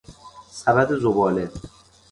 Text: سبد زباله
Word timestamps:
سبد 0.51 0.95
زباله 0.99 1.51